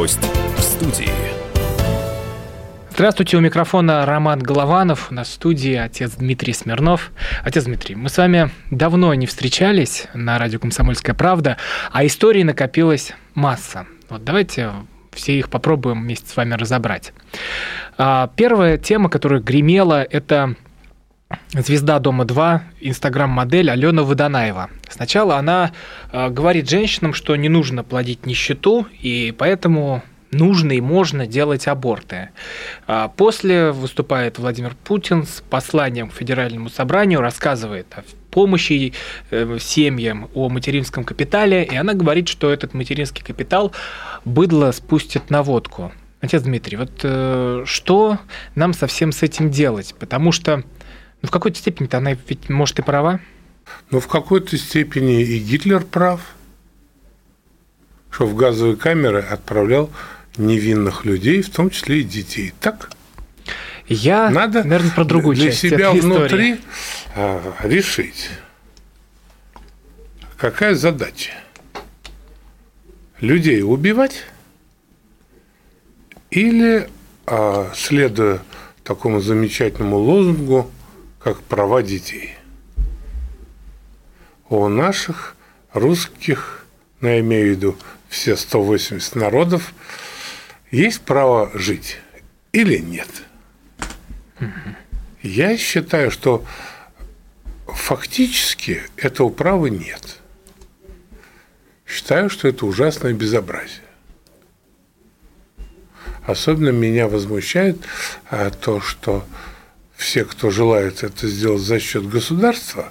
[0.00, 0.24] Гость
[0.56, 1.10] в студии.
[2.90, 7.10] Здравствуйте, у микрофона Роман Голованов, на студии отец Дмитрий Смирнов.
[7.44, 11.58] Отец Дмитрий, мы с вами давно не встречались на радио «Комсомольская правда»,
[11.92, 13.84] а истории накопилась масса.
[14.08, 14.70] Вот давайте
[15.12, 17.12] все их попробуем вместе с вами разобрать.
[17.98, 20.54] А, первая тема, которая гремела, это
[21.52, 24.70] звезда Дома-2, инстаграм-модель Алена Водонаева.
[24.88, 25.72] Сначала она
[26.12, 32.30] а, говорит женщинам, что не нужно плодить нищету, и поэтому нужно и можно делать аборты.
[32.86, 38.92] А после выступает Владимир Путин с посланием к Федеральному собранию, рассказывает о помощи
[39.30, 43.72] э, семьям, о материнском капитале, и она говорит, что этот материнский капитал
[44.24, 45.92] быдло спустит на водку.
[46.20, 48.18] Отец Дмитрий, вот э, что
[48.54, 49.94] нам совсем с этим делать?
[49.98, 50.62] Потому что
[51.22, 53.20] ну, в какой-то степени-то она ведь, может, и права.
[53.90, 56.20] Ну, в какой-то степени и Гитлер прав,
[58.10, 59.90] что в газовые камеры отправлял
[60.36, 62.52] невинных людей, в том числе и детей.
[62.60, 62.90] Так?
[63.86, 66.60] Я, Надо наверное, про другую для часть себя этой внутри истории.
[67.16, 68.30] а, решить,
[70.36, 71.32] какая задача.
[73.20, 74.24] Людей убивать
[76.30, 76.88] или,
[77.26, 78.40] а, следуя
[78.84, 80.70] такому замечательному лозунгу,
[81.22, 82.34] как права детей.
[84.48, 85.36] У наших
[85.72, 86.64] русских,
[87.00, 87.76] ну, я имею в виду
[88.08, 89.72] все 180 народов,
[90.70, 91.98] есть право жить
[92.52, 93.08] или нет?
[95.22, 96.44] Я считаю, что
[97.66, 100.16] фактически этого права нет.
[101.86, 103.82] Считаю, что это ужасное безобразие.
[106.24, 107.78] Особенно меня возмущает
[108.30, 109.24] а, то, что
[110.00, 112.90] все, кто желает это сделать за счет государства,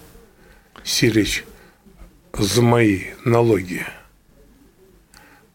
[0.83, 1.43] сирич
[2.37, 3.83] за мои налоги,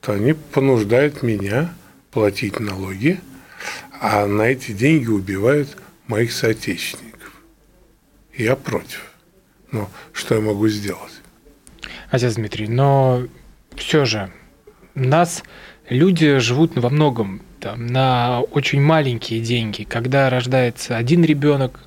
[0.01, 1.73] то они понуждают меня
[2.11, 3.21] платить налоги,
[4.01, 5.77] а на эти деньги убивают
[6.09, 7.33] моих соотечественников.
[8.37, 9.13] Я против.
[9.71, 11.13] Но что я могу сделать?
[12.11, 13.29] Отец Дмитрий, но
[13.77, 14.33] все же
[14.97, 15.45] нас
[15.89, 19.85] люди живут во многом там, на очень маленькие деньги.
[19.85, 21.81] Когда рождается один ребенок,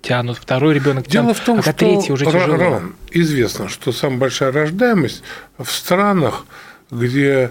[0.00, 2.56] тянут, второй ребенок Дело тянут, в том, а что третий уже тяжело.
[2.56, 5.24] ран- известно, что самая большая рождаемость
[5.58, 6.46] в странах,
[6.92, 7.50] где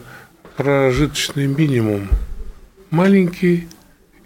[0.55, 2.07] прожиточный минимум
[2.89, 3.67] маленький,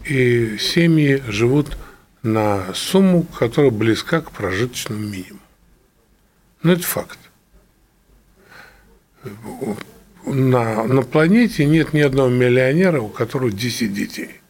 [0.06, 1.78] и семьи живут
[2.22, 5.40] на сумму, которая близка к прожиточному минимуму.
[6.62, 7.18] Но это факт.
[10.28, 14.42] На, на планете нет ни одного миллионера, у которого 10 детей.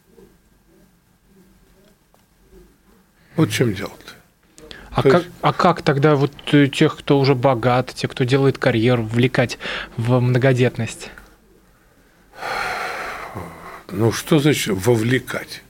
[3.36, 4.14] Вот в чем дело-то.
[4.90, 8.24] А То как, есть- а как тогда вот э, тех, кто уже богат, те, кто
[8.24, 9.60] делает карьеру, вовлекать
[9.98, 11.12] в многодетность?
[13.92, 15.62] Ну, что значит вовлекать?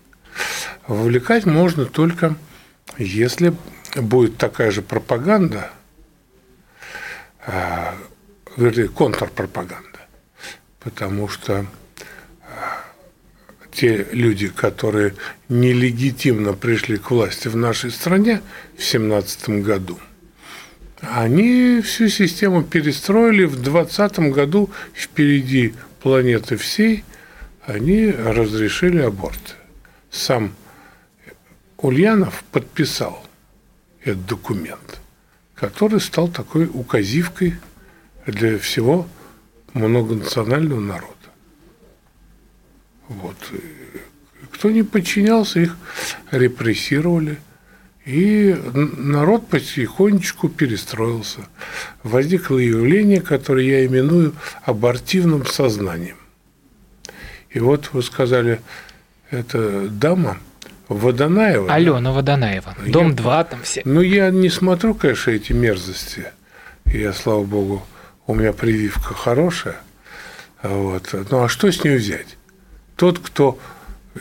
[0.87, 2.35] Вовлекать можно только,
[2.97, 3.53] если
[3.95, 5.71] будет такая же пропаганда,
[7.45, 7.95] а,
[8.55, 9.86] вернее, контрпропаганда.
[10.87, 11.65] Потому что
[12.43, 12.81] а,
[13.71, 15.15] те люди, которые
[15.49, 18.41] нелегитимно пришли к власти в нашей стране
[18.75, 19.99] в 2017 году,
[21.01, 27.03] они всю систему перестроили в 2020 году впереди планеты всей,
[27.65, 29.55] они разрешили аборты.
[30.09, 30.55] Сам
[31.79, 33.27] Ульянов подписал
[34.05, 35.01] этот документ,
[35.53, 37.55] который стал такой указивкой
[38.25, 39.05] для всего
[39.77, 41.13] многонационального народа.
[43.07, 43.35] Вот.
[44.51, 45.77] Кто не подчинялся, их
[46.31, 47.37] репрессировали.
[48.05, 51.41] И народ потихонечку перестроился.
[52.03, 54.33] Возникло явление, которое я именую
[54.63, 56.15] абортивным сознанием.
[57.49, 58.61] И вот вы сказали,
[59.29, 60.37] это дама
[60.87, 61.73] Водонаева.
[61.73, 62.75] Алена Водонаева.
[62.85, 63.81] Я- Дом 2, там все.
[63.83, 66.31] Ну, я не смотрю, конечно, эти мерзости.
[66.85, 67.85] Я, слава богу,
[68.27, 69.77] у меня прививка хорошая.
[70.61, 71.15] Вот.
[71.31, 72.37] Ну, а что с нее взять?
[72.95, 73.57] Тот, кто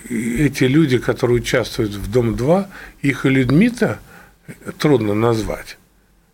[0.09, 2.69] эти люди, которые участвуют в Дом-2,
[3.03, 3.99] их и людьми-то
[4.79, 5.77] трудно назвать.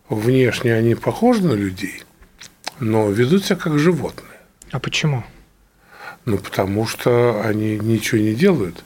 [0.09, 2.03] Внешне они похожи на людей,
[2.79, 4.39] но ведут себя как животные.
[4.71, 5.23] А почему?
[6.25, 8.83] Ну, потому что они ничего не делают,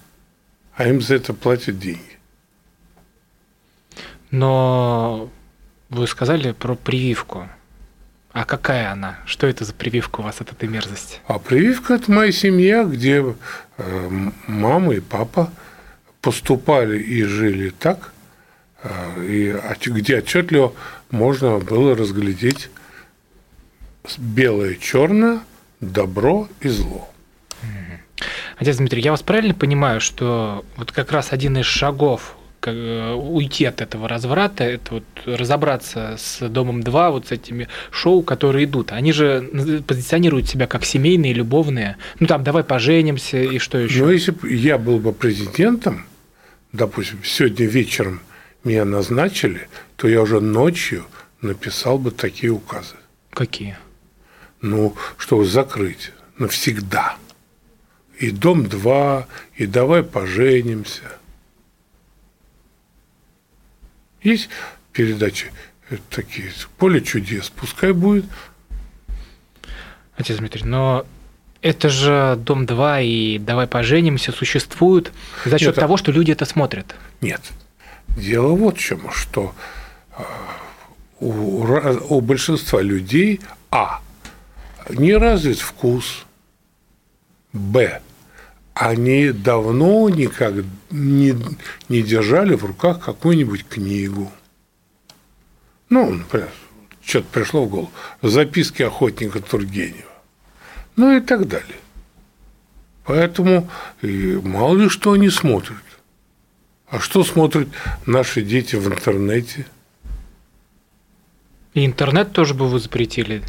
[0.76, 2.18] а им за это платят деньги.
[4.32, 5.30] Но
[5.90, 7.50] вы сказали про прививку.
[8.38, 9.18] А какая она?
[9.26, 11.22] Что это за прививка у вас от этой мерзости?
[11.26, 13.36] А прививка– это моя семья, где
[13.80, 14.10] э,
[14.46, 15.52] мама и папа
[16.22, 18.14] поступали и жили так,
[18.84, 19.56] э, и
[19.90, 20.74] где отчетливо
[21.10, 22.70] можно было разглядеть
[24.20, 25.40] белое, черное,
[25.82, 27.10] добро и зло.
[28.58, 32.37] Отец Дмитрий, я вас правильно понимаю, что вот как раз один из шагов
[32.70, 38.22] Э, уйти от этого разврата, это вот разобраться с Домом 2, вот с этими шоу,
[38.24, 38.92] которые идут.
[38.92, 39.50] Они же
[39.88, 41.98] позиционируют себя как семейные, любовные.
[42.20, 44.04] Ну там, давай поженимся и что еще.
[44.04, 46.06] Ну, если бы я был бы президентом,
[46.74, 48.20] допустим, сегодня вечером
[48.64, 51.06] меня назначили, то я уже ночью
[51.42, 52.96] написал бы такие указы.
[53.30, 53.78] Какие?
[54.62, 57.16] Ну, чтобы закрыть навсегда.
[58.20, 61.04] И дом 2, и давай поженимся–
[64.28, 64.50] Есть
[64.92, 65.54] передачи
[66.10, 68.26] такие, поле чудес, пускай будет.
[70.18, 71.06] Отец Дмитрий, но
[71.62, 75.14] это же Дом-2 и Давай поженимся существуют
[75.46, 76.94] за счет Нет, того, что люди это смотрят.
[77.22, 77.40] Нет.
[78.18, 79.56] Дело вот в чем, что
[80.12, 80.26] а,
[81.22, 81.64] у,
[82.10, 83.40] у большинства людей
[83.72, 84.02] А.
[84.90, 86.26] Не развит вкус.
[87.54, 88.02] Б
[88.80, 90.54] они давно никак
[90.92, 91.36] не,
[91.90, 94.32] не держали в руках какую-нибудь книгу.
[95.90, 96.52] Ну, например,
[97.04, 97.92] что-то пришло в голову.
[98.22, 100.04] Записки охотника Тургенева.
[100.96, 101.78] Ну и так далее.
[103.06, 103.70] Поэтому
[104.02, 105.78] и мало ли что они смотрят.
[106.88, 107.70] А что смотрят
[108.06, 109.66] наши дети в интернете?
[111.74, 113.44] И интернет тоже бы вы запретили?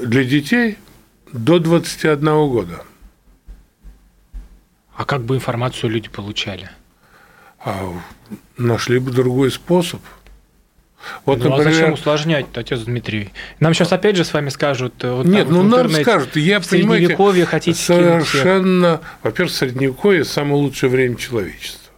[0.00, 0.78] Для детей
[1.32, 2.84] до 21 года.
[4.96, 6.70] А как бы информацию люди получали?
[7.64, 7.92] А
[8.56, 10.00] нашли бы другой способ.
[11.24, 11.68] Вот, ну, например...
[11.68, 13.30] а зачем усложнять, отец Дмитрий?
[13.60, 15.04] Нам сейчас опять же с вами скажут...
[15.04, 19.00] Э, вот Нет, ну нам скажут, я, понимаете, хотите совершенно...
[19.22, 21.92] Во-первых, Средневековье– самое лучшее время человечества.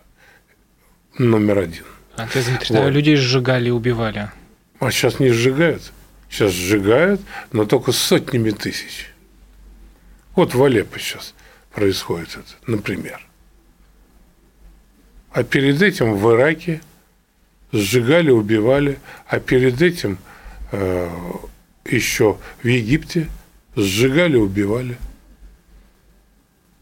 [1.19, 1.84] Номер один.
[2.16, 2.90] Отец Дмитрий, вот.
[2.90, 4.31] людей сжигали и убивали.
[4.81, 5.92] А сейчас не сжигают.
[6.28, 7.20] Сейчас сжигают,
[7.52, 9.12] но только сотнями тысяч.
[10.34, 11.34] Вот в Алеппо сейчас
[11.76, 13.20] происходит это, например.
[15.31, 16.81] А перед этим в Ираке
[17.70, 20.19] сжигали, убивали, а перед этим
[20.73, 21.11] э,
[21.84, 23.28] еще в Египте
[23.76, 24.96] сжигали, убивали.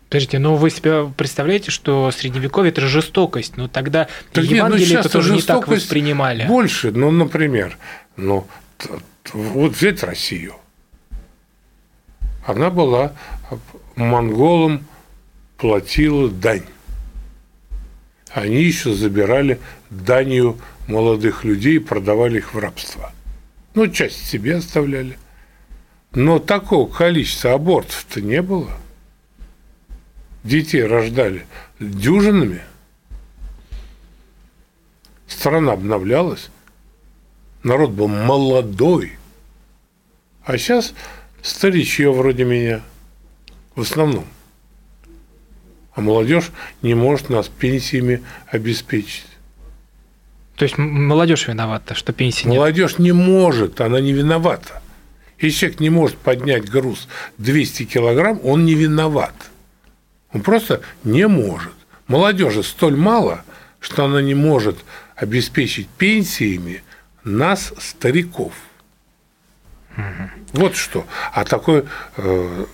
[0.08, 5.10] Подождите, но вы себе представляете, что средневековье это жестокость, но тогда так Евангелие нет, ну,
[5.10, 6.46] тоже не так воспринимали.
[6.46, 7.76] Больше, ну, например,
[8.16, 8.46] ну,
[9.32, 10.54] вот взять Россию.
[12.46, 13.12] Она была
[13.96, 14.86] монголам
[15.56, 16.64] платила дань.
[18.30, 19.60] Они еще забирали
[19.90, 20.58] данью
[20.88, 23.12] молодых людей и продавали их в рабство.
[23.74, 25.18] Ну, часть себе оставляли.
[26.12, 28.70] Но такого количества абортов-то не было.
[30.42, 31.46] Детей рождали
[31.80, 32.62] дюжинами.
[35.26, 36.50] Страна обновлялась.
[37.62, 39.12] Народ был молодой.
[40.44, 40.92] А сейчас
[41.42, 42.82] старичье вроде меня–
[43.74, 44.24] в основном.
[45.94, 46.50] А молодежь
[46.82, 49.26] не может нас пенсиями обеспечить.
[50.56, 52.56] То есть молодежь виновата, что пенсии нет?
[52.56, 54.82] Молодежь не может, она не виновата.
[55.38, 59.34] Если человек не может поднять груз 200 килограмм, он не виноват.
[60.32, 61.72] Он просто не может.
[62.06, 63.44] Молодежи столь мало,
[63.80, 64.78] что она не может
[65.16, 66.82] обеспечить пенсиями
[67.24, 68.52] нас, стариков.
[69.96, 70.30] Угу.
[70.54, 71.06] Вот что.
[71.32, 71.84] А такой
[72.16, 72.64] э,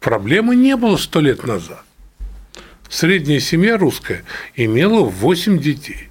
[0.00, 1.82] Проблемы не было сто лет назад.
[2.88, 4.24] Средняя семья русская
[4.56, 6.08] имела 8 детей.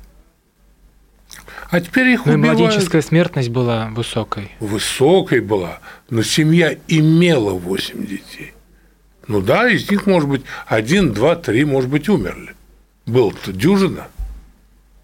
[1.70, 2.60] А теперь их ну убивают.
[2.60, 4.51] младенческая смертность была высокой.
[4.60, 5.79] Высокой была,
[6.10, 8.53] но семья имела 8 детей.
[9.27, 12.56] Ну да, из них, может быть, один, два, три, может быть, умерли.
[13.06, 14.08] Было-то дюжина.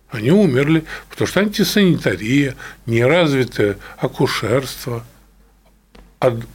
[0.09, 5.03] Они умерли, потому что антисанитария, неразвитое акушерство,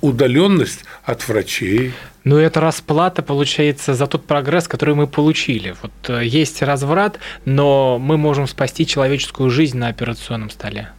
[0.01, 1.93] удаленность от врачей.
[2.29, 5.75] Ну, это расплата, получается, за тот прогресс, который мы получили.
[5.81, 10.91] Вот э, есть разврат, но мы можем спасти человеческую жизнь на операционном столе.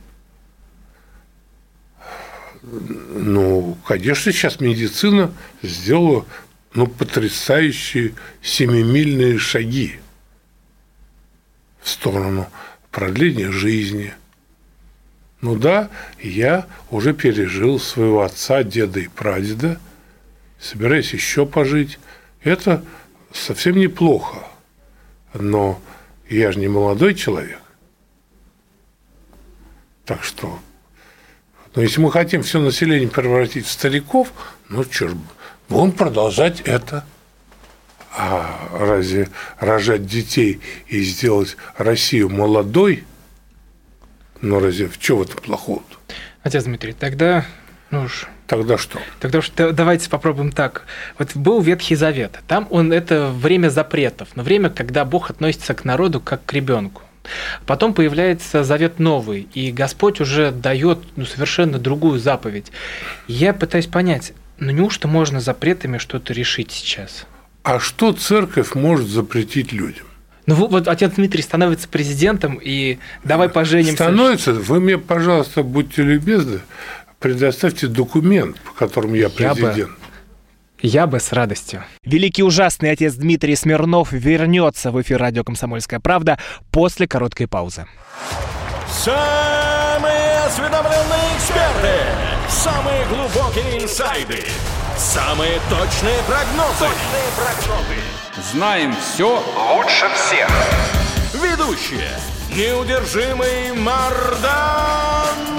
[2.63, 5.31] Ну, конечно, сейчас медицина
[5.61, 6.25] сделала
[6.73, 9.99] ну, потрясающие семимильные шаги
[11.79, 12.47] в сторону
[12.89, 14.15] продления жизни.
[15.41, 15.91] Ну да,
[16.23, 19.79] я уже пережил своего отца, деда и прадеда–
[20.59, 21.99] собираюсь еще пожить.
[22.43, 22.83] Это
[23.33, 24.37] совсем неплохо.
[25.33, 25.81] Но
[26.29, 27.61] я же не молодой человек.
[30.05, 30.59] Так что,
[31.75, 34.33] ну, если мы хотим все население превратить в стариков,
[34.69, 35.15] ну, ж,
[35.69, 37.05] будем продолжать это.
[38.11, 43.03] А разве рожать детей и сделать Россию молодой,
[44.41, 45.83] ну, разве в чем это плохого?
[46.41, 47.45] Отец Дмитрий, тогда
[47.91, 48.27] Ну уж.
[48.49, 48.99] Тогда что?
[49.19, 50.87] Тогда что давайте попробуем так.
[51.19, 52.39] Вот был Ветхий Завет.
[52.47, 57.03] Там он это время запретов, но время, когда Бог относится к народу как к ребенку.
[57.67, 62.71] Потом появляется завет новый, и Господь уже дает ну, совершенно другую заповедь.
[63.27, 67.27] Я пытаюсь понять, ну неужто можно запретами что-то решить сейчас?
[67.61, 70.07] А что церковь может запретить людям?
[70.49, 74.05] Ну вот отец Дмитрий становится президентом, и давай поженимся.
[74.05, 74.53] Становится?
[74.53, 76.61] Вы мне, пожалуйста, будьте любезны,
[77.19, 79.77] предоставьте документ, по которому я президент.
[79.77, 79.91] Я бы...
[80.81, 81.83] Я бы с радостью.
[82.03, 86.39] Великий ужасный отец Дмитрий Смирнов вернется в эфир радио «Комсомольская правда»
[86.71, 87.85] после короткой паузы.
[88.89, 91.95] Самые осведомленные эксперты,
[92.47, 94.45] самые глубокие инсайды,
[94.97, 96.85] самые точные прогнозы.
[96.85, 97.99] Точные прогнозы.
[98.53, 99.43] Знаем все
[99.75, 100.49] лучше всех.
[101.33, 102.09] Ведущие.
[102.55, 105.58] Неудержимый Мардан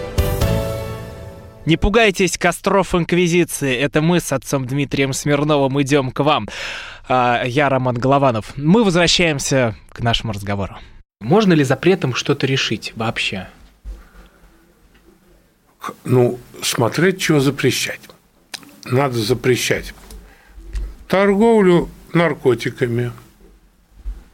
[1.65, 3.75] Не пугайтесь костров Инквизиции.
[3.77, 6.47] Это мы с отцом Дмитрием Смирновым идем к вам.
[7.07, 8.57] А, я Роман Голованов.
[8.57, 10.77] Мы возвращаемся к нашему разговору.
[11.19, 13.47] Можно ли запретом что-то решить вообще?
[16.03, 18.01] Ну, смотреть, чего запрещать.
[18.85, 19.93] Надо запрещать
[21.07, 23.11] торговлю наркотиками,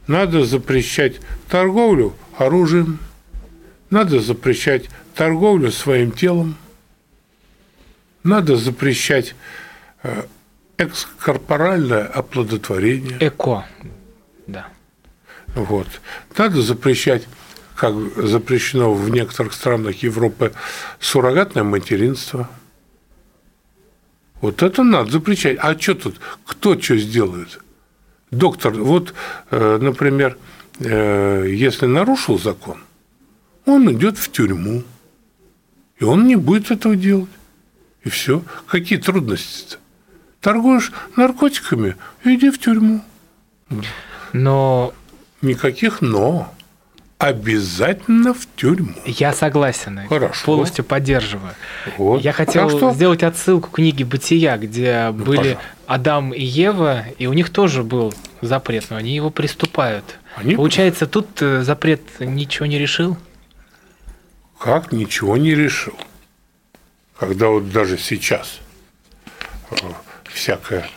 [0.06, 1.16] надо запрещать
[1.50, 3.00] торговлю оружием,
[3.90, 6.56] надо запрещать торговлю своим телом,
[8.28, 9.36] надо запрещать
[10.04, 10.24] э,
[10.78, 13.18] экскорпоральное оплодотворение.
[13.20, 13.66] Эко,
[14.46, 14.68] да.
[15.56, 15.88] Вот.
[16.38, 17.28] Надо запрещать,
[17.76, 20.54] как запрещено в некоторых странах Европы,
[21.00, 22.50] суррогатное материнство.
[24.42, 25.58] Вот это надо запрещать.
[25.60, 26.20] А что тут?
[26.46, 27.60] Кто что сделает?
[28.30, 29.14] Доктор, вот,
[29.52, 30.38] э, например,
[30.80, 32.84] э, если нарушил закон,
[33.66, 34.84] он идет в тюрьму,
[35.98, 37.30] и он не будет этого делать.
[38.04, 38.44] И все.
[38.68, 39.78] Какие трудности-то?
[40.42, 43.02] Торгуешь наркотиками, иди в тюрьму.
[44.34, 44.94] Но...
[45.42, 46.54] Никаких «но».
[47.20, 48.94] Обязательно в тюрьму.
[49.06, 50.02] Я согласен.
[50.08, 50.46] Хорошо.
[50.46, 51.54] Полностью поддерживаю.
[51.98, 52.22] Вот.
[52.22, 52.94] Я хотел что...
[52.94, 55.62] сделать отсылку к книге «Бытия», где ну, были пожалуйста.
[55.88, 60.20] Адам и Ева, и у них тоже был запрет, но они его приступают.
[60.36, 60.56] Они...
[60.56, 63.18] Получается, тут э, запрет ничего не решил?
[64.60, 65.96] Как ничего не решил?
[67.20, 68.60] Когда вот даже сейчас
[69.72, 69.76] э,
[70.26, 70.88] всякое,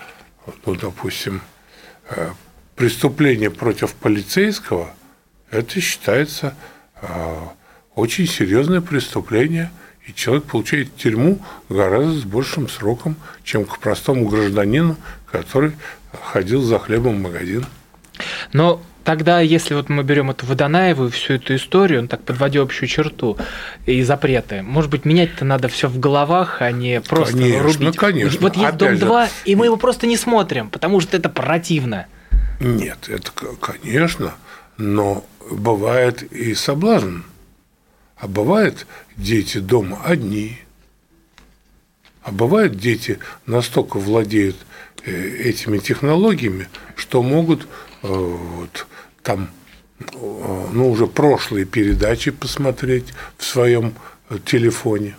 [0.67, 1.41] ну, допустим,
[2.11, 2.31] э,
[2.77, 4.95] преступление против полицейского,
[5.50, 6.55] это считается
[7.00, 7.07] э,
[7.95, 9.71] очень серьезное преступление,
[10.07, 14.97] и человек получает тюрьму гораздо с большим сроком, чем к простому гражданину,
[15.31, 15.73] который
[16.12, 17.65] ходил за хлебом в магазин.
[18.53, 22.62] Но Тогда, если вот мы берем эту Водонаеву и всю эту историю, он так подводил
[22.62, 23.38] общую черту
[23.87, 27.97] и запреты, может быть, менять-то надо все в головах, а не просто конечно, рубить.
[27.97, 32.07] Конечно, Вот есть Дом 2, и мы его просто не смотрим, потому что это противно.
[32.61, 34.35] Нет, это, конечно,
[34.76, 37.21] но бывает и соблазн.
[38.16, 40.59] А бывает дети дома одни,
[42.23, 44.57] а бывает дети настолько владеют
[45.07, 47.66] э, этими технологиями, что могут
[48.02, 48.87] вот,
[49.23, 49.50] там
[50.73, 53.95] ну, уже прошлые передачи посмотреть в своем
[54.28, 55.16] э, телефоне.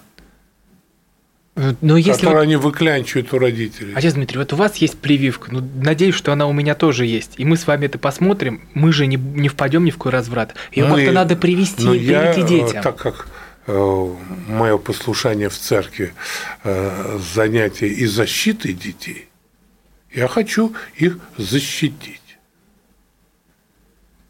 [1.82, 2.44] Но если которые вот...
[2.44, 3.94] они выклянчивают у родителей.
[3.94, 5.52] Отец Дмитрий, вот у вас есть прививка.
[5.52, 7.34] Ну, надеюсь, что она у меня тоже есть.
[7.38, 8.70] И мы с вами это посмотрим.
[8.74, 10.56] Мы же не, не впадем ни в какой разврат.
[10.72, 12.82] Ее ну, как-то надо привести, но привить я, детям.
[12.82, 13.28] Так как
[13.68, 14.16] э,
[14.48, 16.14] мое послушание в церкви
[16.64, 19.28] э, занятие и защитой детей,
[20.14, 22.21] я хочу их защитить.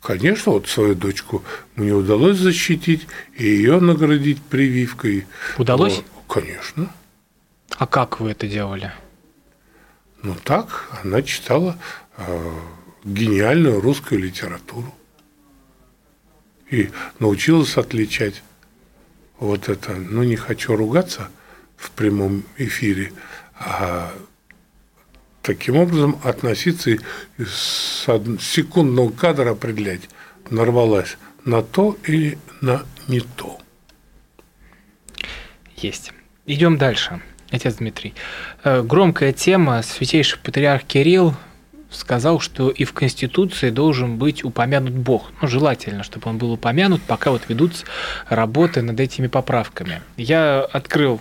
[0.01, 1.43] Конечно, вот свою дочку
[1.75, 5.27] мне удалось защитить и ее наградить прививкой.
[5.57, 5.97] Удалось?
[5.97, 6.91] Вот, конечно.
[7.77, 8.91] А как вы это делали?
[10.23, 11.77] Ну так, она читала
[12.17, 12.51] э,
[13.03, 14.93] гениальную русскую литературу
[16.71, 16.89] и
[17.19, 18.41] научилась отличать
[19.39, 19.93] вот это.
[19.93, 21.29] Ну не хочу ругаться
[21.75, 23.13] в прямом эфире,
[23.55, 24.11] а
[25.41, 26.99] таким образом относиться и
[27.37, 28.07] с
[28.39, 30.01] секундного кадра определять,
[30.49, 33.59] нарвалась на то или на не то.
[35.77, 36.13] Есть.
[36.45, 37.21] Идем дальше.
[37.49, 38.13] Отец Дмитрий,
[38.63, 39.81] э, громкая тема.
[39.81, 41.35] Святейший патриарх Кирилл
[41.89, 45.31] сказал, что и в Конституции должен быть упомянут Бог.
[45.41, 47.85] Ну, желательно, чтобы он был упомянут, пока вот ведутся
[48.29, 50.01] работы над этими поправками.
[50.15, 51.19] Я открыл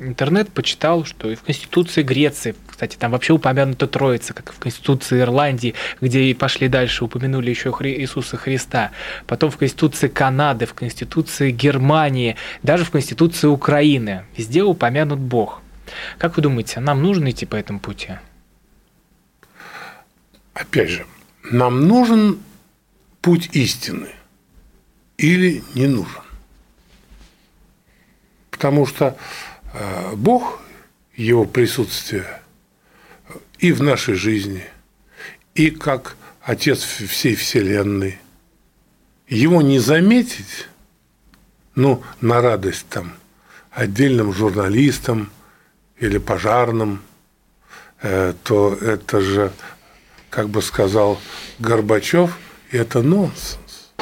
[0.00, 4.58] интернет, почитал, что и в Конституции Греции, кстати, там вообще упомянута Троица, как и в
[4.58, 8.90] Конституции Ирландии, где и пошли дальше, упомянули еще Хри- Иисуса Христа.
[9.26, 14.24] Потом в Конституции Канады, в Конституции Германии, даже в Конституции Украины.
[14.36, 15.60] Везде упомянут Бог.
[16.18, 18.18] Как вы думаете, нам нужно идти по этому пути?
[20.54, 21.06] Опять же,
[21.50, 22.38] нам нужен
[23.20, 24.08] путь истины
[25.16, 26.22] или не нужен?
[28.50, 29.16] Потому что
[30.14, 30.60] Бог,
[31.14, 32.40] Его присутствие
[33.58, 34.64] и в нашей жизни,
[35.54, 38.18] и как Отец всей Вселенной,
[39.28, 40.66] его не заметить,
[41.74, 43.12] ну, на радость там
[43.70, 45.30] отдельным журналистам
[45.98, 47.02] или пожарным,
[48.02, 49.52] э, то это же
[50.30, 51.20] как бы сказал
[51.58, 52.36] Горбачев,
[52.70, 53.92] это нонсенс.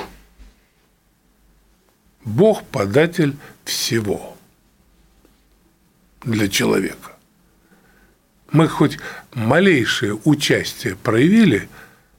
[2.25, 4.38] Бог– податель всего
[6.22, 7.12] для человека.
[8.50, 8.98] Мы хоть
[9.34, 11.68] малейшее участие проявили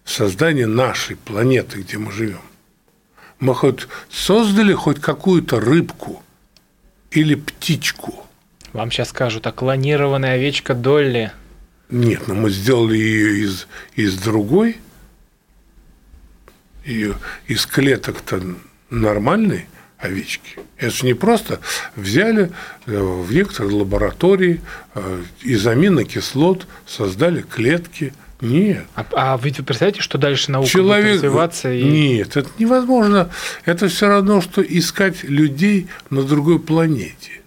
[0.04, 2.42] в создании нашей планеты, где мы живем.
[3.40, 6.24] Мы хоть создали хоть какую-то рыбку
[7.12, 8.26] или птичку.
[8.74, 11.32] Вам сейчас скажут, а клонированная овечка Долли–
[11.90, 14.78] нет, но мы сделали ее из, из другой,
[16.86, 17.16] ее
[17.48, 18.44] из клеток-то
[18.92, 19.66] нормальной
[20.00, 20.58] овечки.
[20.78, 21.60] Это же не просто
[21.96, 22.52] взяли
[22.86, 24.62] э, в некоторой лаборатории
[24.96, 28.14] э, из аминокислот, создали клетки.
[28.42, 28.86] Нет.
[28.96, 31.06] А, а вы представляете, что дальше наука Человек...
[31.06, 31.74] будет развиваться?
[31.74, 31.84] И...
[31.84, 33.30] Нет, это невозможно.
[33.66, 37.42] Это все равно, что искать людей на другой планете.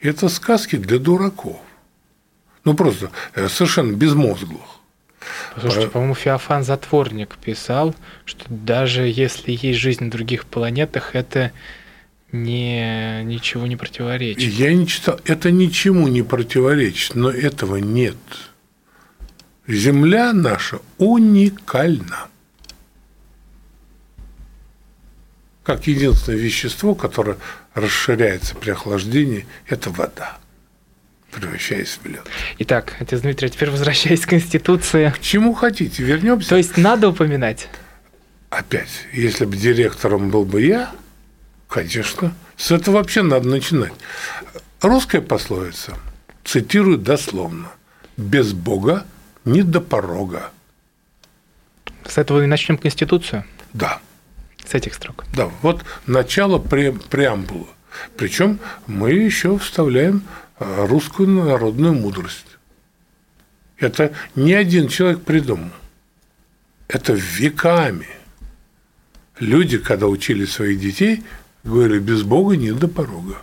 [0.00, 1.60] Это сказки для дураков.
[2.64, 4.73] Ну, просто э, совершенно безмозглых.
[5.58, 11.52] Слушайте, по-моему, Феофан Затворник писал, что даже если есть жизнь на других планетах, это
[12.32, 14.52] не, ничего не противоречит.
[14.52, 15.20] Я не читал.
[15.24, 18.16] Это ничему не противоречит, но этого нет.
[19.66, 22.28] Земля наша уникальна.
[25.62, 27.38] Как единственное вещество, которое
[27.72, 30.38] расширяется при охлаждении, это вода
[31.34, 32.24] превращаясь в лед.
[32.58, 35.10] Итак, отец Дмитрий, а теперь возвращаясь к Конституции.
[35.10, 36.50] К чему хотите, вернемся.
[36.50, 37.68] То есть надо упоминать?
[38.50, 40.92] Опять, если бы директором был бы я,
[41.68, 43.92] конечно, с этого вообще надо начинать.
[44.80, 45.96] Русская пословица,
[46.44, 47.70] цитирую дословно,
[48.16, 49.04] «без Бога
[49.44, 50.50] не до порога».
[52.06, 53.44] С этого и начнем Конституцию?
[53.72, 54.00] Да.
[54.64, 55.24] С этих строк?
[55.34, 57.66] Да, вот начало пре преамбулы.
[58.16, 60.22] Причем мы еще вставляем
[60.58, 62.46] русскую народную мудрость.
[63.78, 65.70] Это не один человек придумал.
[66.88, 68.08] Это веками.
[69.40, 71.24] Люди, когда учили своих детей,
[71.64, 73.42] говорили, без Бога нет до порога.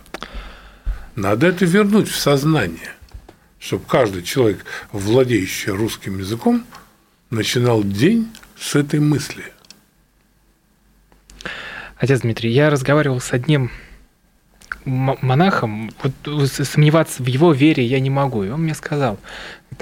[1.16, 2.92] Надо это вернуть в сознание,
[3.58, 6.64] чтобы каждый человек, владеющий русским языком,
[7.28, 9.44] начинал день с этой мысли.
[11.98, 13.70] Отец Дмитрий, я разговаривал с одним
[14.84, 16.12] монахом, вот
[16.48, 18.44] сомневаться в его вере я не могу.
[18.44, 19.18] И он мне сказал,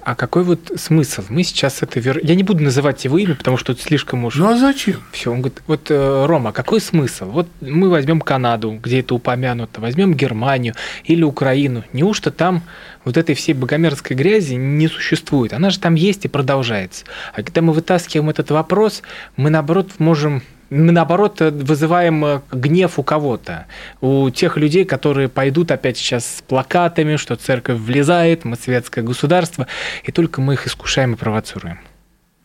[0.02, 1.22] а какой вот смысл?
[1.28, 2.20] Мы сейчас это вер...
[2.22, 4.36] Я не буду называть его имя, потому что это слишком уж...
[4.36, 4.96] Ну а зачем?
[5.12, 7.26] Все, он говорит, вот, э, Рома, какой смысл?
[7.26, 11.84] Вот мы возьмем Канаду, где это упомянуто, возьмем Германию или Украину.
[11.92, 12.62] Неужто там
[13.04, 15.52] вот этой всей богомерзкой грязи не существует?
[15.52, 17.04] Она же там есть и продолжается.
[17.34, 19.02] А когда мы вытаскиваем этот вопрос,
[19.36, 23.66] мы, наоборот, можем мы наоборот вызываем э, гнев у кого-то,
[24.00, 29.66] у тех людей, которые пойдут опять сейчас с плакатами, что церковь влезает, мы светское государство,
[30.04, 31.80] и только мы их искушаем и провоцируем.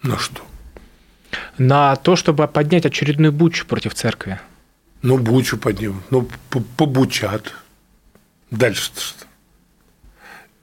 [0.02, 0.42] На что?
[1.58, 4.40] На то, чтобы поднять очередную бучу против церкви.
[5.02, 6.28] Ну, бучу поднимут, ну,
[6.78, 7.54] побучат.
[8.50, 9.26] Дальше-то что?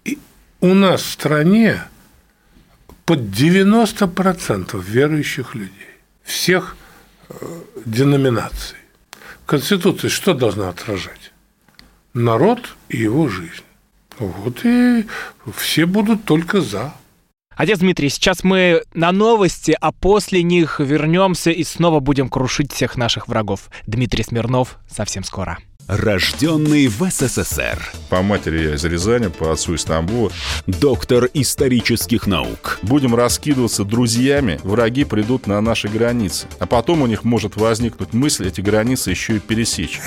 [0.05, 0.18] И
[0.61, 1.83] у нас в стране
[3.05, 5.70] под 90% верующих людей.
[6.25, 6.77] Всех
[7.85, 8.79] деноминаций.
[9.47, 11.33] Конституция что должна отражать?
[12.14, 13.64] Народ и его жизнь.
[14.18, 15.07] Вот и
[15.57, 16.95] все будут только за.
[17.57, 22.97] Отец Дмитрий, сейчас мы на новости, а после них вернемся и снова будем крушить всех
[22.97, 23.71] наших врагов.
[23.87, 25.59] Дмитрий Смирнов совсем скоро.
[25.97, 27.93] Рожденный в СССР.
[28.09, 30.33] По матери я из Рязани, по отцу из Тамбова.
[30.67, 32.79] Доктор исторических наук.
[32.81, 36.47] Будем раскидываться друзьями, враги придут на наши границы.
[36.59, 40.01] А потом у них может возникнуть мысль эти границы еще и пересечь.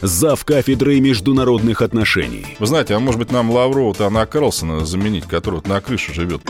[0.00, 2.46] Зав кафедрой международных отношений.
[2.60, 6.42] Вы знаете, а может быть нам Лаврова-то Анна Карлсона заменить, который вот на крыше живет?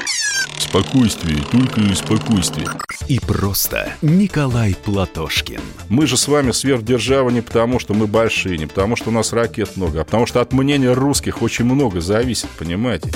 [0.59, 2.67] Спокойствие, только спокойствие.
[3.09, 5.61] И просто Николай Платошкин.
[5.91, 9.33] Мы же с вами сверхдержава не потому, что мы большие, не потому, что у нас
[9.33, 13.11] ракет много, а потому что от мнения русских очень много зависит, понимаете?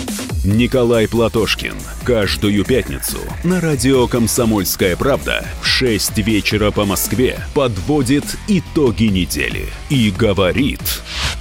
[0.44, 1.74] Николай Платошкин.
[2.04, 10.10] Каждую пятницу на радио «Комсомольская правда» в 6 вечера по Москве подводит итоги недели и
[10.10, 10.80] говорит...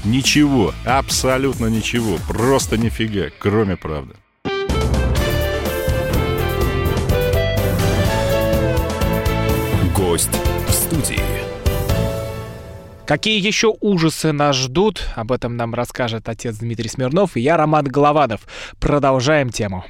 [0.03, 4.13] Ничего, абсолютно ничего, просто нифига, кроме правды.
[9.95, 10.29] Гость
[10.67, 11.34] в студии.
[13.07, 15.03] Какие еще ужасы нас ждут?
[15.15, 18.47] Об этом нам расскажет отец Дмитрий Смирнов и я, Роман Голованов.
[18.79, 19.85] Продолжаем тему.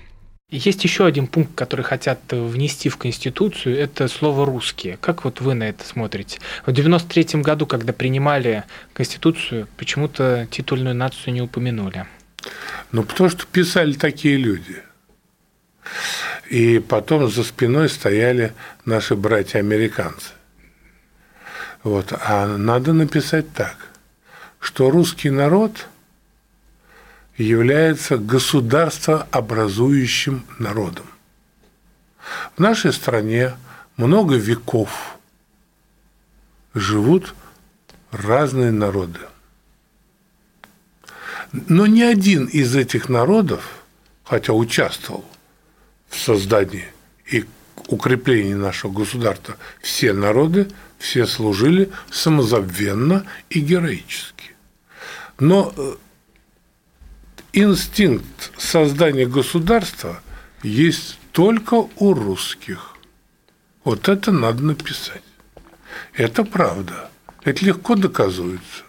[0.52, 4.98] Есть еще один пункт, который хотят внести в Конституцию, это слово «русские».
[4.98, 6.40] Как вот вы на это смотрите?
[6.66, 12.06] В 93 году, когда принимали Конституцию, почему-то титульную нацию не упомянули.
[12.92, 14.84] Ну, потому что писали такие люди.
[16.50, 18.52] И потом за спиной стояли
[18.84, 20.32] наши братья-американцы.
[21.86, 22.12] Вот.
[22.20, 23.78] А надо написать так,
[24.60, 25.88] что русский народ
[27.38, 31.06] является государствообразующим народом.
[32.58, 33.56] В нашей стране
[33.98, 35.20] много веков
[36.74, 37.36] живут
[38.10, 39.20] разные народы.
[41.52, 43.84] Но ни один из этих народов,
[44.24, 45.24] хотя участвовал
[46.10, 46.88] в создании
[47.32, 47.46] и
[47.88, 50.68] укреплении нашего государства, все народы,
[50.98, 54.56] все служили самозабвенно и героически.
[55.40, 55.96] Но э,
[57.54, 60.22] инстинкт создания государства
[60.64, 62.96] есть только у русских.
[63.84, 65.22] Вот это надо написать.
[66.14, 67.12] Это правда.
[67.44, 68.84] Это легко доказывается.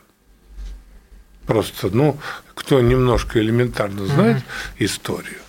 [1.46, 2.18] Просто, ну,
[2.54, 4.84] кто немножко элементарно знает mm-hmm.
[4.84, 5.40] историю,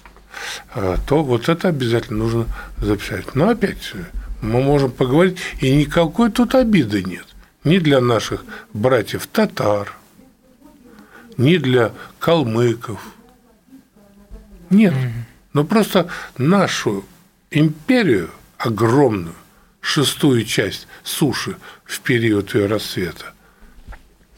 [1.08, 2.46] то вот это обязательно нужно
[2.80, 3.36] записать.
[3.36, 3.94] Но опять
[4.42, 7.26] мы можем поговорить, и никакой тут обиды нет.
[7.64, 9.94] Ни для наших братьев татар,
[11.38, 13.02] ни для калмыков.
[14.70, 14.94] Нет.
[15.54, 17.06] Но просто нашу
[17.52, 19.36] империю огромную,
[19.82, 23.34] шестую часть суши в период ее рассвета,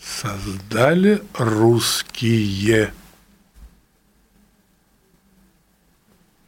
[0.01, 2.93] создали русские.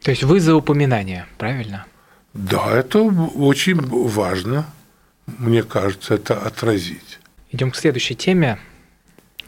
[0.02, 1.86] То есть вы за упоминание, правильно?
[2.34, 4.66] Да, это очень важно,
[5.26, 7.20] мне кажется, это отразить.
[7.50, 8.58] Идем к следующей теме,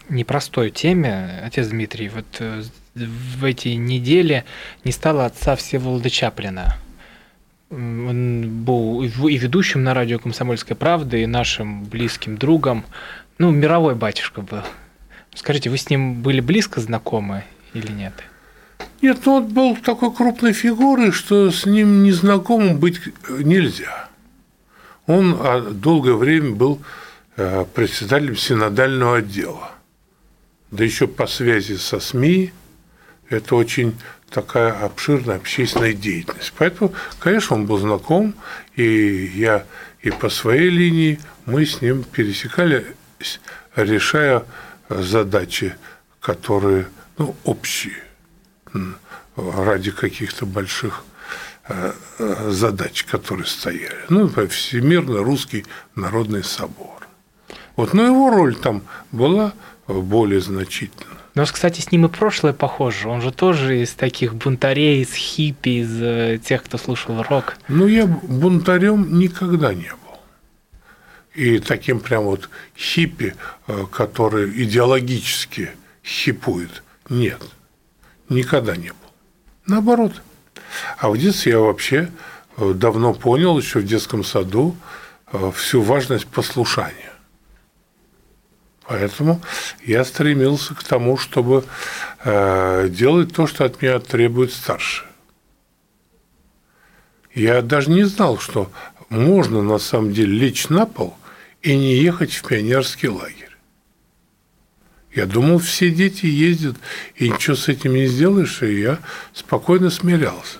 [0.09, 2.09] непростой теме, отец Дмитрий.
[2.09, 2.63] Вот э,
[2.95, 4.45] в эти недели
[4.85, 6.77] не стало отца Всеволода Чаплина.
[7.71, 12.85] Он был и ведущим на радио «Комсомольская правда», и нашим близким другом.
[13.39, 14.63] Ну, мировой батюшка был.
[15.35, 18.13] Скажите, вы с ним были близко знакомы или нет?
[19.05, 24.09] Нет, ну он был такой крупной фигурой, что с ним незнакомым быть нельзя.
[25.07, 26.81] Он а, долгое время был
[27.37, 29.73] э, председателем синодального отдела.
[30.71, 32.55] Да еще по связи со СМИ,
[33.29, 33.95] это очень
[34.31, 36.55] такая обширная общественная деятельность.
[36.57, 38.35] Поэтому, конечно, он был знаком,
[38.75, 39.67] и я
[40.01, 42.87] и по своей линии мы с ним пересекались,
[43.77, 44.45] решая
[44.89, 45.77] задачи,
[46.21, 46.87] которые
[47.19, 48.04] ну, общие
[49.37, 51.05] ради каких-то больших
[51.69, 54.05] э, э, задач, которые стояли.
[54.09, 57.09] Ну, Всемирно русский народный собор.
[57.77, 59.53] Вот, но его роль там была
[59.87, 61.15] более значительна.
[61.35, 63.09] У нас, кстати, с ним и прошлое похоже.
[63.09, 67.57] Он же тоже из таких бунтарей, из хиппи, из э, тех, кто слушал рок.
[67.67, 69.99] Ну, я бунтарем никогда не был.
[71.35, 73.35] И таким прям вот хиппи,
[73.91, 75.73] который идеологически
[76.05, 77.43] хипует, нет,
[78.35, 78.97] никогда не был.
[79.67, 80.13] Наоборот.
[80.99, 82.11] А в детстве я вообще
[82.57, 84.77] э, давно понял, еще в детском саду,
[85.33, 87.13] э, всю важность послушания.
[88.87, 89.41] Поэтому
[89.83, 91.65] я стремился к тому, чтобы
[92.25, 95.09] э, делать то, что от меня требует старшие.
[97.35, 98.71] Я даже не знал, что
[99.09, 101.17] можно на самом деле лечь на пол
[101.63, 103.44] и не ехать в пионерский лагерь.
[105.15, 106.77] Я думал, все дети ездят,
[107.15, 108.99] и ничего с этим не сделаешь, и я
[109.33, 110.59] спокойно смирялся.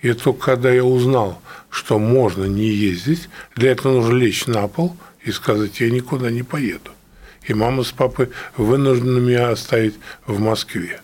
[0.00, 4.94] И только когда я узнал, что можно не ездить, для этого нужно лечь на пол
[5.22, 6.90] и сказать, я никуда не поеду.
[7.46, 11.00] и мама с папой вынуждены меня оставить в Москве.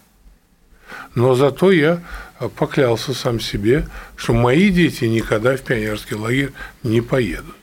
[1.15, 2.03] Но зато я
[2.57, 6.53] поклялся сам себе, что мои дети никогда в пионерский лагерь
[6.83, 7.57] не поедут.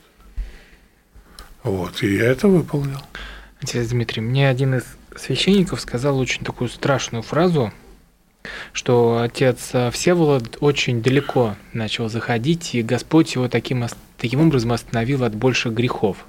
[1.64, 3.02] Вот, и я это выполнил.
[3.62, 4.84] Отец Дмитрий, мне один из
[5.16, 7.74] священников сказал очень такую страшную фразу,
[8.72, 13.86] что отец Всеволод очень далеко начал заходить, и Господь его таким,
[14.18, 16.26] таким образом остановил от больших грехов.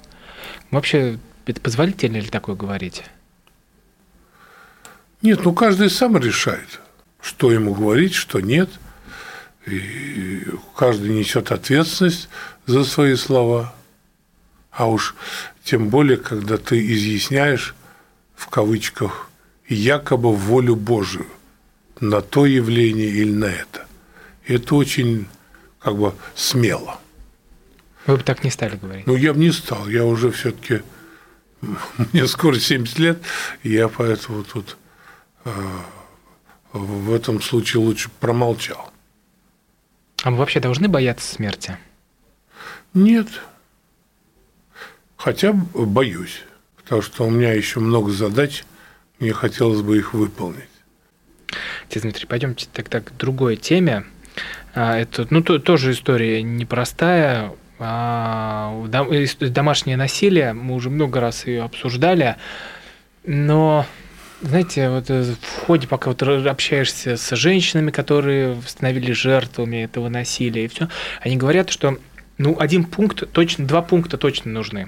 [0.71, 3.03] Вообще, это позволительно ли такое говорить?
[5.21, 6.79] Нет, ну каждый сам решает,
[7.21, 8.69] что ему говорить, что нет.
[9.67, 12.27] И каждый несет ответственность
[12.65, 13.75] за свои слова.
[14.71, 15.15] А уж
[15.63, 17.75] тем более, когда ты изъясняешь
[18.35, 19.29] в кавычках
[19.67, 21.27] якобы волю Божию
[21.99, 23.85] на то явление или на это.
[24.45, 25.27] И это очень
[25.79, 26.99] как бы смело.
[28.05, 29.05] Вы бы так не стали говорить?
[29.05, 29.87] Ну, я бы не стал.
[29.87, 30.81] Я уже все-таки...
[32.13, 33.21] Мне скоро 70 лет,
[33.63, 34.77] и я поэтому тут
[35.45, 35.51] э,
[36.71, 38.91] в этом случае лучше промолчал.
[40.23, 41.77] А мы вообще должны бояться смерти?
[42.93, 43.27] Нет.
[45.19, 46.43] Хотя боюсь,
[46.77, 48.63] потому что у меня еще много задач,
[49.19, 50.69] мне хотелось бы их выполнить.
[51.85, 54.05] Отец Дмитрий, пойдемте тогда к другой теме.
[54.73, 57.51] А, это, ну, то, тоже история непростая.
[57.79, 58.73] А,
[59.41, 62.37] домашнее насилие, мы уже много раз ее обсуждали,
[63.25, 63.85] но
[64.41, 70.63] знаете, вот э, в ходе, пока вот общаешься с женщинами, которые становились жертвами этого насилия,
[70.63, 70.87] и все,
[71.19, 71.97] они говорят, что
[72.37, 74.87] ну, один пункт точно, два пункта точно нужны.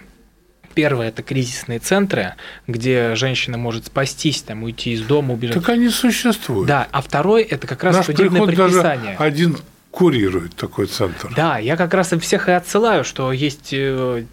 [0.73, 2.35] Первое– это кризисные центры,
[2.67, 5.55] где женщина может спастись, там, уйти из дома, убежать.
[5.55, 6.67] Так они существуют.
[6.67, 9.15] Да, а второй– это как раз Наш судебное предписание.
[9.17, 9.57] Даже один
[9.91, 11.31] курирует такой центр.
[11.35, 14.23] Да, я как раз всех и отсылаю, что есть э,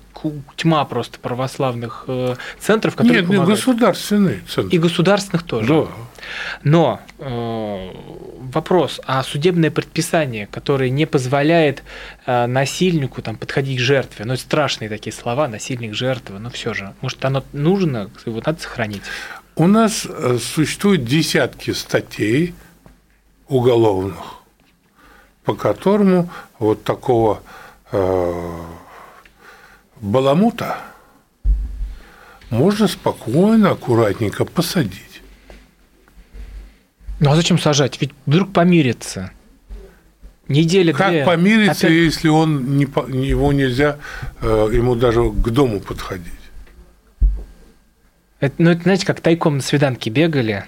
[0.57, 4.75] тьма просто православных э, центров, которые Нет, не государственные центры.
[4.75, 5.69] И государственных тоже.
[5.69, 5.87] Да.
[6.63, 7.91] Но э,
[8.41, 11.83] вопрос, а судебное предписание, которое не позволяет
[12.27, 16.75] э, насильнику там, подходить к жертве, ну, это страшные такие слова, насильник, жертва, но все
[16.75, 19.03] же, может, оно нужно, его надо сохранить?
[19.57, 22.55] У нас э, существуют десятки статей
[23.49, 24.38] уголовных,
[25.49, 27.43] по которому вот такого
[27.91, 28.65] э,
[29.99, 30.77] баламута
[32.51, 35.23] можно спокойно, аккуратненько посадить.
[37.19, 37.99] Ну а зачем сажать?
[37.99, 39.31] Ведь вдруг помирится.
[40.49, 41.25] Неделя Как две.
[41.25, 41.99] помириться, Опять...
[41.99, 43.97] если он не, его нельзя,
[44.43, 46.27] э, ему даже к дому подходить?
[48.39, 50.67] Это, ну, это, знаете, как тайком на свиданке бегали.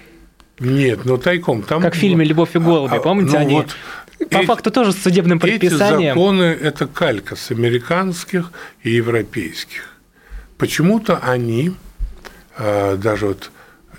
[0.61, 1.63] Нет, ну тайком.
[1.63, 3.75] Там, как в фильме «Любовь и голуби», а, помните, ну, они вот
[4.29, 5.99] по эти, факту тоже с судебным предписанием.
[5.99, 8.51] Эти законы– это калька с американских
[8.83, 9.89] и европейских.
[10.59, 11.73] Почему-то они,
[12.55, 13.49] а, даже вот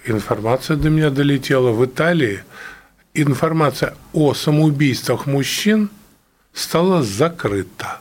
[0.07, 2.45] информация до меня долетела, в Италии
[3.13, 5.91] информация о самоубийствах мужчин
[6.53, 7.99] стала закрыта.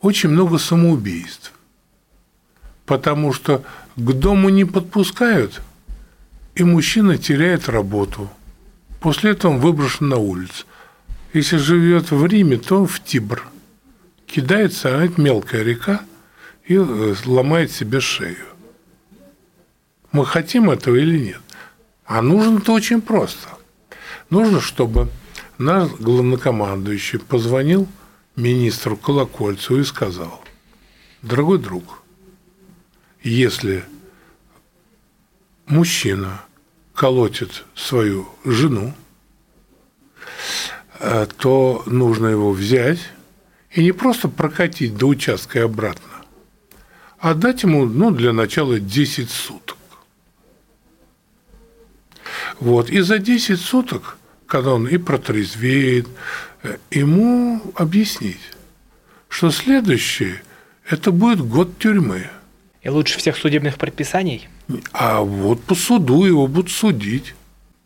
[0.00, 1.52] Очень много самоубийств.
[2.86, 3.62] Потому что
[3.96, 5.60] к дому не подпускают,
[6.54, 8.30] и мужчина теряет работу.
[9.00, 10.66] После этого он выброшен на улицу.
[11.32, 13.44] Если живет в Риме, то в Тибр.
[14.26, 16.02] Кидается, а это мелкая река,
[16.66, 18.46] и э, ломает себе шею.
[20.12, 21.40] Мы хотим этого или нет?
[22.06, 23.48] А нужно-то очень просто.
[24.30, 25.08] Нужно, чтобы
[25.58, 27.88] наш главнокомандующий позвонил
[28.36, 30.42] министру Колокольцу и сказал,
[31.22, 32.02] дорогой друг,
[33.22, 33.84] если
[35.66, 36.42] мужчина
[36.94, 38.94] колотит свою жену,
[41.00, 43.00] Э, то нужно его взять
[43.72, 46.24] и не просто прокатить до участка и обратно,
[47.18, 49.76] а дать ему, ну, для начала 10 суток.
[52.60, 52.90] Вот.
[52.90, 56.06] И за 10 суток, когда он и протрезвеет,
[56.62, 58.40] э, ему объяснить,
[59.28, 60.42] что следующее–
[60.88, 62.30] это будет год тюрьмы.
[62.84, 64.48] И лучше всех судебных предписаний?
[64.92, 67.34] А вот по суду его будут судить.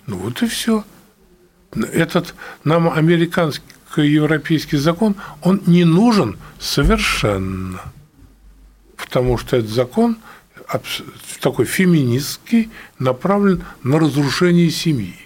[0.06, 0.84] Ну вот и все
[1.92, 2.34] этот
[2.64, 3.62] нам американский
[3.96, 7.80] европейский закон, он не нужен совершенно.
[8.96, 10.18] Потому что этот закон
[11.40, 15.16] такой феминистский, направлен на разрушение семьи.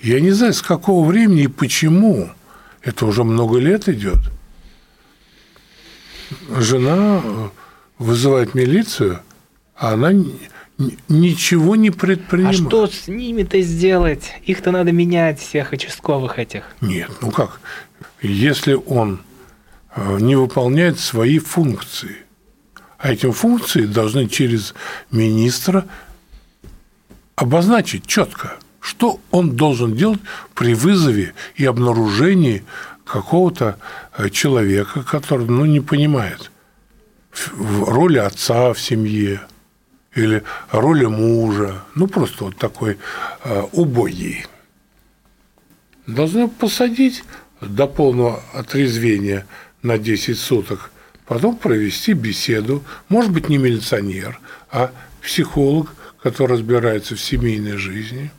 [0.00, 2.30] Я не знаю, с какого времени и почему.
[2.82, 4.18] Это уже много лет идет.
[6.50, 7.22] Жена
[7.98, 9.20] вызывает милицию,
[9.76, 10.12] а она
[11.08, 12.60] ничего не предпринимает.
[12.60, 14.32] А что с ними-то сделать?
[14.44, 16.64] Их-то надо менять, всех участковых этих.
[16.80, 17.60] Нет, ну как?
[18.22, 19.20] Если он
[19.94, 22.16] э, не выполняет свои функции,
[22.98, 24.74] А эти функции должны через
[25.10, 25.86] министра
[27.36, 30.20] обозначить четко, что он должен делать
[30.54, 32.64] при вызове и обнаружении
[33.04, 33.78] какого-то
[34.16, 36.50] э, человека, который ну, не понимает
[37.56, 39.40] роли отца в семье
[40.14, 42.98] или роли мужа, ну просто вот такой
[43.44, 44.46] э, убогий.
[46.06, 47.24] Должны посадить
[47.60, 49.46] до полного отрезвения
[49.82, 50.90] на 10 суток,
[51.26, 54.38] потом провести беседу, может быть, не милиционер,
[54.70, 54.92] а
[55.22, 58.30] психолог, который разбирается в семейной жизни.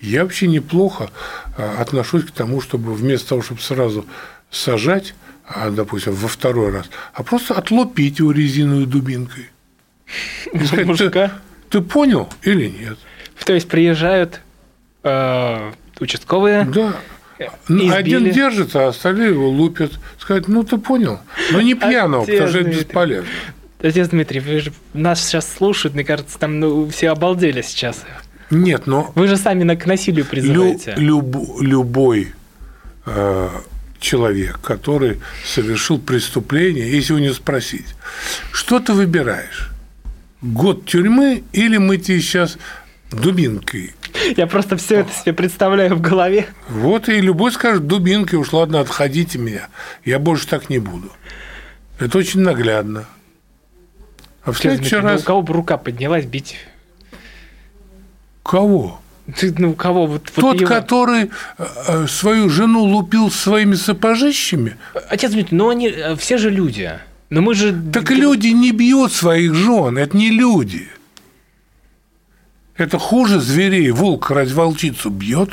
[0.00, 1.10] Я вообще неплохо
[1.56, 4.06] э, отношусь к тому, чтобы вместо того, чтобы сразу
[4.50, 5.29] сажать, а,
[5.70, 9.50] допустим, во второй раз, а просто отлупить его резиновой дубинкой.
[10.52, 11.32] И сказать, Мужика?
[11.68, 12.98] Ты, ты понял или нет?
[13.44, 14.40] То есть приезжают
[15.02, 16.94] э, участковые, Да.
[17.68, 17.90] избили.
[17.90, 19.92] Один держится, а остальные его лупят.
[20.18, 21.20] Сказать, ну ты понял.
[21.52, 23.28] Но не пьяного, потому что это бесполезно.
[23.82, 28.04] Отец Дмитрий, вы же нас сейчас слушают, мне кажется, там ну, все обалдели сейчас.
[28.50, 30.94] Нет, но Вы же сами на, к насилию лю- призываете.
[30.98, 32.34] люб- любой
[33.06, 33.48] э,
[34.00, 37.86] человек, который совершил преступление, если у него спросить,
[38.52, 39.70] что ты выбираешь?
[40.42, 42.58] Год тюрьмы или мы тебе сейчас
[43.12, 43.94] дубинкой?
[44.36, 46.48] Я просто все это себе представляю в голове.
[46.68, 49.68] Вот и любой скажет, дубинкой уж ладно, отходите меня,
[50.04, 51.12] я больше так не буду.
[51.98, 53.06] Это очень наглядно.
[54.42, 56.56] А в следующий ну, раз у кого бы рука поднялась бить?
[58.50, 59.00] кого?
[59.38, 60.06] Ты, ну, кого?
[60.06, 64.76] Вот, вот Тот, его- который э, э, свою жену лупил своими сапожищами,
[65.08, 66.92] Отец Дмитрий, ну они э, все же люди.
[67.28, 67.72] Но мы же...
[67.92, 70.88] так люди не бьют своих жен, это не люди.
[72.76, 73.90] Это хуже зверей.
[73.90, 75.50] Волк разве волчицу бьет?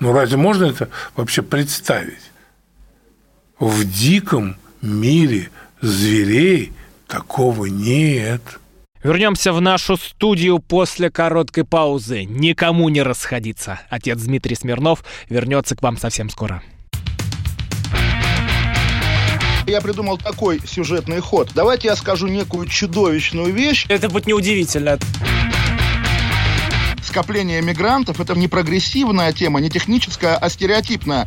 [0.00, 2.30] Ну разве можно это вообще представить?
[3.58, 5.50] В диком мире
[5.82, 6.72] зверей
[7.06, 8.40] такого нет.
[9.02, 12.24] Вернемся в нашу студию после короткой паузы.
[12.24, 13.80] Никому не расходиться.
[13.88, 16.62] Отец Дмитрий Смирнов вернется к вам совсем скоро.
[19.66, 21.50] Я придумал такой сюжетный ход.
[21.54, 23.86] Давайте я скажу некую чудовищную вещь.
[23.88, 24.98] Это будет неудивительно.
[27.02, 31.26] Скопление мигрантов– это не прогрессивная тема, не техническая, а стереотипная.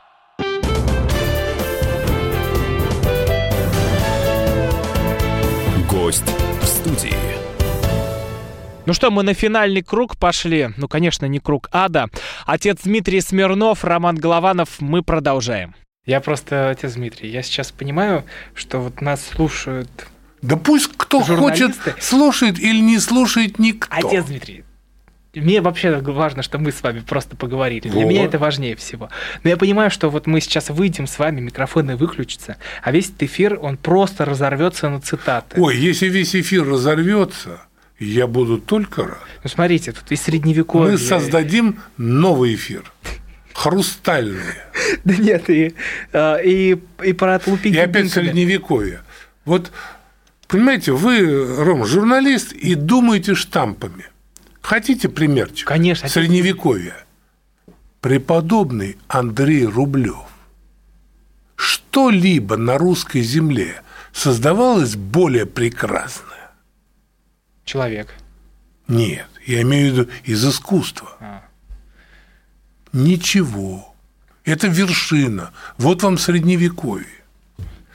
[6.11, 6.25] Гость
[6.61, 7.15] в студии.
[8.85, 10.71] Ну что, мы на финальный круг пошли.
[10.75, 12.09] Ну, конечно, не круг ада.
[12.45, 14.81] Отец Дмитрий Смирнов, Роман Голованов.
[14.81, 15.73] Мы продолжаем.
[16.05, 19.89] Я просто, отец Дмитрий, я сейчас понимаю, что вот нас слушают...
[20.41, 21.91] Да пусть кто Журналисты.
[21.91, 23.95] хочет, слушает или не слушает никто.
[23.95, 24.65] Отец Дмитрий,
[25.39, 27.87] мне вообще важно, что мы с вами просто поговорили.
[27.87, 28.09] Для Вот.
[28.09, 29.09] меня это важнее всего.
[29.43, 33.23] Но я понимаю, что вот мы сейчас выйдем с вами, микрофоны выключатся, а весь этот
[33.23, 35.59] эфир, он просто разорвется на цитаты.
[35.61, 37.61] Ой, если весь эфир разорвется,
[37.97, 39.19] я буду только рад.
[39.43, 40.93] Ну, смотрите, тут и средневековье.
[40.93, 42.91] Мы создадим новый эфир.
[43.53, 44.39] Хрустальный.
[45.05, 45.73] Да нет, и,
[46.11, 49.01] а, и, и про отлупить И опять средневековье.
[49.45, 49.71] Вот,
[50.47, 54.10] понимаете, вы, Ром, журналист и думаете штампами.
[54.61, 55.67] Хотите примерчик?
[55.67, 56.07] Конечно.
[56.07, 56.95] Средневековье.
[57.99, 60.27] Преподобный Андрей Рублев.
[61.55, 63.81] Что-либо на русской земле
[64.13, 66.51] создавалось более прекрасное?
[67.65, 68.13] Человек.
[68.87, 71.15] Нет, я имею в виду из искусства.
[71.19, 71.43] А.
[72.93, 73.93] Ничего.
[74.43, 75.51] Это вершина.
[75.77, 77.07] Вот вам средневековье.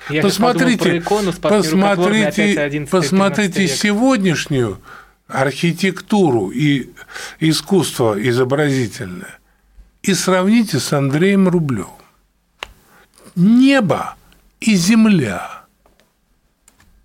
[0.08, 4.80] Я сейчас подумал посмотрите, про икону с посмотрите, 11 посмотрите сегодняшнюю
[5.26, 6.90] архитектуру и
[7.40, 9.38] искусство изобразительное
[10.02, 11.90] и сравните с Андреем Рублевым.
[13.34, 14.16] Небо
[14.60, 15.64] и земля.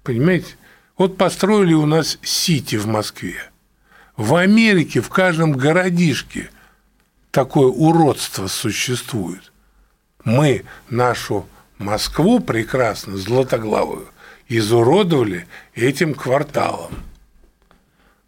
[0.04, 0.56] Понимаете?
[0.98, 3.52] Вот построили у нас Сити в Москве.
[4.18, 6.52] В Америке в каждом городишке
[7.32, 9.52] такое уродство существует.
[10.24, 11.48] Мы нашу
[11.80, 14.08] Москву прекрасно, златоглавую,
[14.48, 16.94] изуродовали этим кварталом.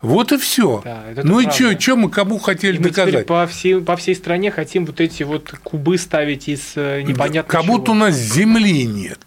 [0.04, 0.82] Вот и все.
[0.84, 1.72] Да, это ну и правда.
[1.72, 3.26] что, что мы кому хотели И мы доказать?
[3.26, 7.66] по всей, по всей стране хотим вот эти вот кубы ставить из э, непонятно как
[7.66, 9.20] будто у нас земли нет.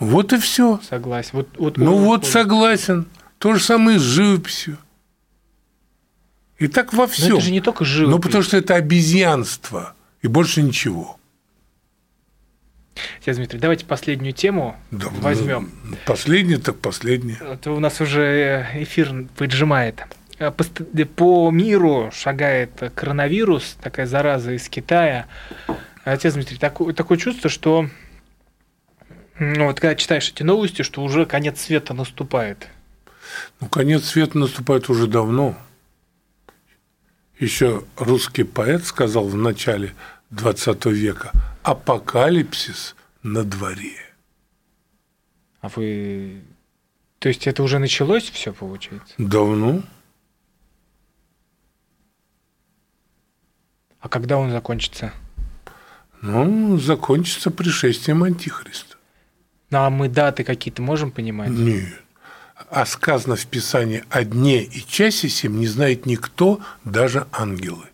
[0.00, 0.80] Вот и все.
[0.88, 1.30] Согласен.
[1.34, 3.06] Вот, вот, Ну вот, вот, согласен.
[3.38, 4.78] То же самое с живописью.
[6.58, 7.36] И так во Но всем.
[7.36, 8.16] это же не только живопись.
[8.16, 9.94] Ну, потому что это обезьянство.
[10.22, 11.18] И больше ничего.
[13.20, 15.70] Отец Дмитрий, давайте последнюю тему Да, возьмем.
[16.06, 17.38] Последнее так последнее.
[17.40, 20.02] Это у нас уже эфир поджимает.
[20.38, 20.64] А По,
[21.16, 25.26] по миру шагает коронавирус, такая зараза из Китая.
[26.04, 27.88] Отец Дмитрий, такое, такое чувство, что
[29.38, 32.68] ну, вот когда читаешь эти новости, что уже конец света наступает.
[33.60, 35.56] Ну, конец света наступает уже давно.
[37.38, 39.94] Еще русский поэт сказал в начале
[40.30, 41.32] 20 века
[41.62, 43.96] «Апокалипсис на дворе».
[45.60, 46.42] А вы...
[47.18, 49.14] То есть это уже началось все, получается?
[49.16, 49.82] Давно?
[54.00, 55.12] А когда он закончится?
[56.20, 58.96] Ну, закончится пришествием Антихриста.
[59.70, 61.50] Ну, а мы даты какие-то можем понимать?
[61.50, 62.02] Нет.
[62.70, 67.86] А сказано в Писании «о дне и часе сем не знает никто, даже ангелы,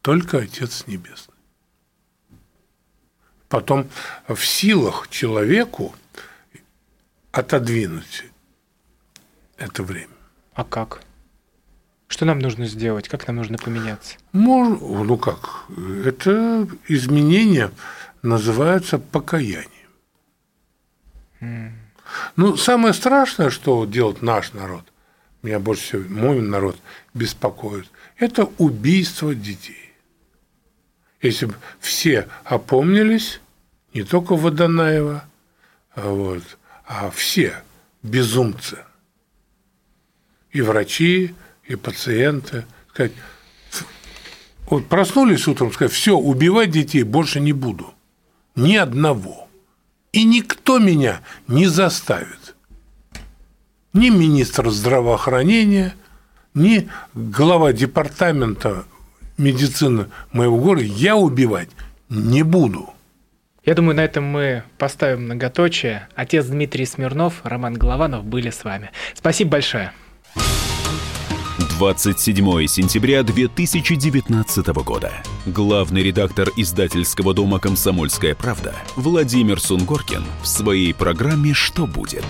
[0.00, 1.31] только Отец Небесный».
[3.52, 3.86] Потом
[4.28, 5.94] в силах человеку
[7.32, 8.24] отодвинуть
[9.58, 10.08] это время.
[10.54, 11.02] А как?
[12.08, 13.10] Что нам нужно сделать?
[13.10, 14.16] Как нам нужно поменяться?
[14.32, 15.66] Мож- Ну как,
[16.02, 17.70] это изменение
[18.22, 19.68] называется покаянием.
[22.36, 24.84] Ну, самое страшное, что делает наш народ,
[25.42, 26.78] меня больше всего мой народ
[27.12, 29.92] беспокоит, это убийство детей.
[31.20, 33.41] Если бы все опомнились,
[33.94, 35.24] не только Водонаева,
[35.94, 36.42] а, вот,
[36.86, 37.62] а все
[38.02, 38.78] безумцы,
[40.50, 41.34] и врачи,
[41.64, 43.12] и пациенты, сказать,
[44.66, 47.92] вот проснулись утром, сказать, все, убивать детей больше не буду.
[48.54, 49.48] Ни одного.
[50.12, 52.54] И никто меня не заставит.
[53.92, 55.94] Ни министр здравоохранения,
[56.54, 58.84] ни глава департамента
[59.38, 61.70] медицины моего города я убивать
[62.08, 62.90] не буду.
[63.64, 66.08] Я думаю, на этом мы поставим многоточие.
[66.16, 68.90] Отец Дмитрий Смирнов, Роман Голованов были с вами.
[69.14, 69.92] Спасибо большое.
[71.78, 75.12] 27 сентября 2019 года.
[75.46, 82.24] Главный редактор издательского дома «Комсомольская правда» Владимир Сунгоркин в своей программе «Что будет?».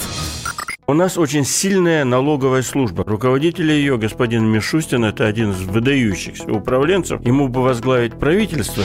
[0.87, 3.05] У нас очень сильная налоговая служба.
[3.05, 7.25] Руководитель ее, господин Мишустин, это один из выдающихся управленцев.
[7.25, 8.85] Ему бы возглавить правительство.